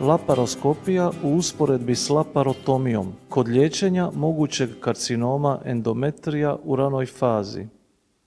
[0.00, 7.66] Laparoskopija u usporedbi s laparotomijom kod liječenja mogućeg karcinoma endometrija u ranoj fazi.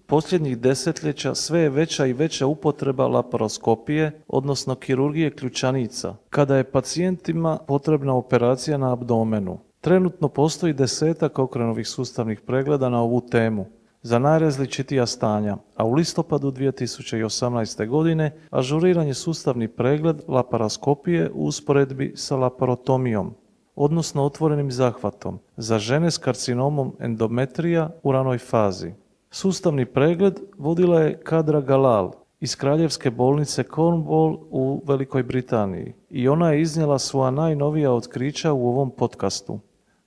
[0.05, 7.57] Posljednjih desetljeća sve je veća i veća upotreba laparoskopije, odnosno kirurgije ključanica, kada je pacijentima
[7.68, 9.60] potrebna operacija na abdomenu.
[9.82, 13.66] Trenutno postoji desetak okrenovih sustavnih pregleda na ovu temu
[14.04, 17.88] za najrazličitija stanja, a u listopadu 2018.
[17.88, 23.34] godine ažuriran je sustavni pregled laparoskopije u usporedbi sa laparotomijom,
[23.75, 28.92] odnosno otvorenim zahvatom, za žene s karcinomom endometrija u ranoj fazi.
[29.32, 36.52] Sustavni pregled vodila je Kadra Galal iz Kraljevske bolnice Cornwall u Velikoj Britaniji i ona
[36.52, 39.59] je iznijela svoja najnovija otkrića u ovom podcastu.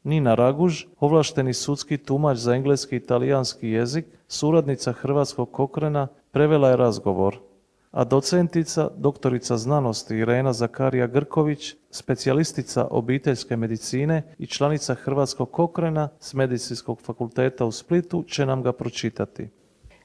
[0.06, 6.76] Nina Raguž, ovlašteni sudski tumač za engleski i talijanski jezik, suradnica Hrvatskog kokrena, prevela je
[6.76, 7.38] razgovor,
[7.90, 16.34] a docentica, doktorica znanosti Irena Zakarija Grković, specijalistica obiteljske medicine i članica Hrvatskog kokrena s
[16.34, 19.48] Medicinskog fakulteta u Splitu će nam ga pročitati.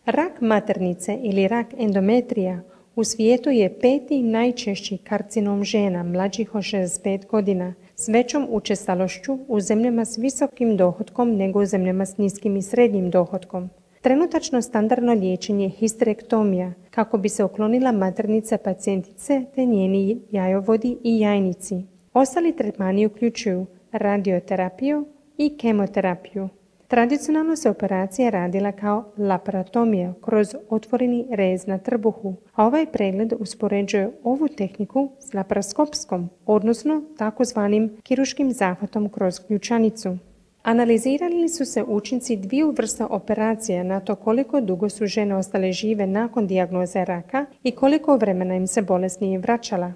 [0.06, 2.62] Rak maternice ili rak endometrija
[2.96, 9.60] u svijetu je peti najčešći karcinom žena mlađih od 65 godina s većom učestalošću u
[9.60, 13.70] zemljama s visokim dohodkom nego u zemljama s niskim i srednjim dohodkom.
[14.02, 21.20] Trenutačno standardno liječenje je histerektomija kako bi se uklonila maternica pacijentice te njeni jajovodi i
[21.20, 21.84] jajnici.
[22.14, 25.06] Ostali tretmani uključuju radioterapiju
[25.38, 26.50] i kemoterapiju.
[26.92, 34.11] Tradicionalno se operacija radila kao laparotomija kroz otvoreni rez na trbuhu, a ovaj pregled uspoređuje
[34.23, 40.17] ovu tehniku s laparoskopskom, odnosno takozvanim kiruškim zahvatom kroz ključanicu.
[40.64, 46.08] Analizirali su se učinci dviju vrsta operacija na to koliko dugo su žene ostale žive
[46.08, 49.94] nakon dijagnoze raka i koliko vremena im se bolest nije vraćala.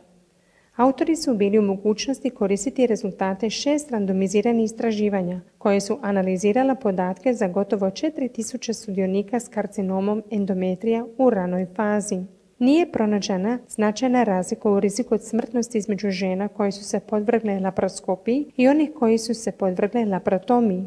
[0.75, 7.47] Autori su bili u mogućnosti koristiti rezultate šest randomiziranih istraživanja koje su analizirala podatke za
[7.47, 12.23] gotovo 4000 sudionika s karcinomom endometrija u ranoj fazi.
[12.59, 18.51] Nije pronađena značajna razlika u riziku od smrtnosti između žena koje su se podvrgle laparoskopiji
[18.57, 20.85] i onih koji su se podvrgle laparotomiji.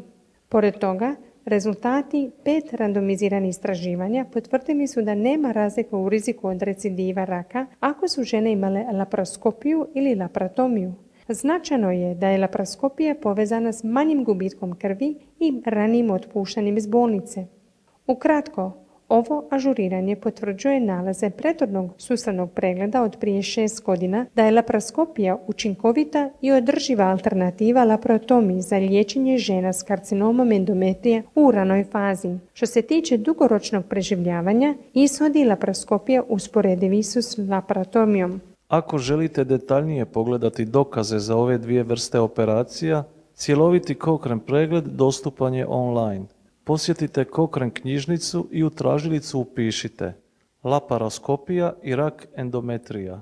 [0.49, 7.25] Pored toga, Rezultati pet randomiziranih istraživanja potvrdili su da nema razlika u riziku od recidiva
[7.25, 10.93] raka ako su žene imale laparoskopiju ili laparotomiju.
[11.27, 17.45] Značajno je da je laparoskopija povezana s manjim gubitkom krvi i ranijim otpuštanjem iz bolnice.
[18.07, 18.71] Ukratko,
[19.09, 26.29] ovo ažuriranje potvrđuje nalaze prethodnog sustavnog pregleda od prije šest godina da je laparoskopija učinkovita
[26.41, 32.37] i održiva alternativa laparotomiji za liječenje žena s karcinomom endometrije u ranoj fazi.
[32.53, 38.41] Što se tiče dugoročnog preživljavanja, ishodi laparoskopija usporedivi su s laparotomijom.
[38.67, 43.03] Ako želite detaljnije pogledati dokaze za ove dvije vrste operacija,
[43.35, 46.25] cjeloviti kokren pregled dostupan je online
[46.69, 50.13] posjetite Kokren knjižnicu i u tražilicu upišite
[50.63, 53.21] laparoskopija i rak endometrija.